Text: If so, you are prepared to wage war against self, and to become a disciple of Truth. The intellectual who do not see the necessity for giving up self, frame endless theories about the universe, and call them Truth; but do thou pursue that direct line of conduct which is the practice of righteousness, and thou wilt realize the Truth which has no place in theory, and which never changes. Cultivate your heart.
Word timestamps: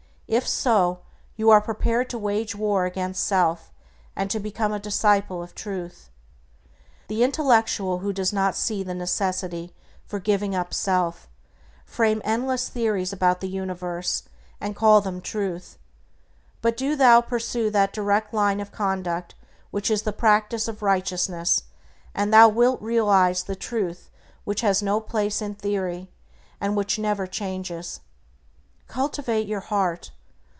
If 0.31 0.47
so, 0.47 0.99
you 1.35 1.49
are 1.49 1.59
prepared 1.59 2.09
to 2.11 2.17
wage 2.17 2.55
war 2.55 2.85
against 2.85 3.21
self, 3.21 3.69
and 4.15 4.31
to 4.31 4.39
become 4.39 4.71
a 4.71 4.79
disciple 4.79 5.43
of 5.43 5.53
Truth. 5.53 6.09
The 7.09 7.21
intellectual 7.21 7.97
who 7.99 8.13
do 8.13 8.23
not 8.31 8.55
see 8.55 8.81
the 8.81 8.93
necessity 8.95 9.75
for 10.05 10.19
giving 10.19 10.55
up 10.55 10.73
self, 10.73 11.27
frame 11.83 12.21
endless 12.23 12.69
theories 12.69 13.11
about 13.11 13.41
the 13.41 13.49
universe, 13.49 14.23
and 14.61 14.73
call 14.73 15.01
them 15.01 15.19
Truth; 15.19 15.77
but 16.61 16.77
do 16.77 16.95
thou 16.95 17.19
pursue 17.19 17.69
that 17.69 17.91
direct 17.91 18.33
line 18.33 18.61
of 18.61 18.71
conduct 18.71 19.35
which 19.69 19.91
is 19.91 20.03
the 20.03 20.13
practice 20.13 20.69
of 20.69 20.81
righteousness, 20.81 21.63
and 22.15 22.33
thou 22.33 22.47
wilt 22.47 22.81
realize 22.81 23.43
the 23.43 23.55
Truth 23.57 24.09
which 24.45 24.61
has 24.61 24.81
no 24.81 25.01
place 25.01 25.41
in 25.41 25.55
theory, 25.55 26.09
and 26.61 26.77
which 26.77 26.97
never 26.97 27.27
changes. 27.27 27.99
Cultivate 28.87 29.45
your 29.45 29.59
heart. 29.59 30.11